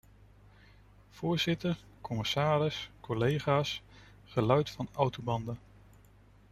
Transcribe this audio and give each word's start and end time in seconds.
Voorzitter, 1.09 1.77
commissaris, 2.01 2.89
collega's, 3.01 3.81
geluid 4.25 4.69
van 4.69 4.89
autobanden. 4.93 5.57